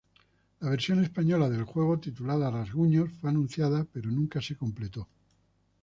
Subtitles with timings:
[0.61, 5.07] La versión española del juego, titulada "Rasguños" fue anunciada, pero nunca se completó.